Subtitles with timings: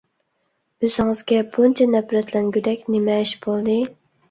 [0.87, 3.79] ئۆزىڭىزگە بۇنچە نەپرەتلەنگۈدەك نېمە ئىش بولدى؟